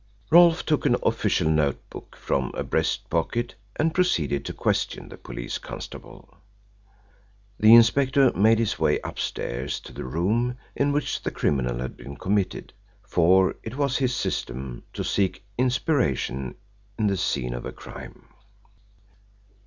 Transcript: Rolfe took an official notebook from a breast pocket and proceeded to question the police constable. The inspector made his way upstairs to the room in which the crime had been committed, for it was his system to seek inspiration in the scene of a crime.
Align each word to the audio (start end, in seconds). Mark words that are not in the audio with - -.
Rolfe 0.31 0.65
took 0.65 0.87
an 0.87 0.95
official 1.03 1.47
notebook 1.47 2.15
from 2.15 2.51
a 2.55 2.63
breast 2.63 3.07
pocket 3.11 3.53
and 3.75 3.93
proceeded 3.93 4.43
to 4.45 4.51
question 4.51 5.09
the 5.09 5.15
police 5.15 5.59
constable. 5.59 6.37
The 7.59 7.75
inspector 7.75 8.31
made 8.33 8.57
his 8.57 8.79
way 8.79 8.99
upstairs 9.03 9.79
to 9.81 9.93
the 9.93 10.03
room 10.03 10.57
in 10.75 10.91
which 10.91 11.21
the 11.21 11.29
crime 11.29 11.59
had 11.59 11.97
been 11.97 12.15
committed, 12.17 12.73
for 13.03 13.55
it 13.61 13.75
was 13.77 13.97
his 13.99 14.15
system 14.15 14.81
to 14.93 15.03
seek 15.03 15.45
inspiration 15.55 16.55
in 16.97 17.05
the 17.05 17.15
scene 17.15 17.53
of 17.53 17.67
a 17.67 17.71
crime. 17.71 18.23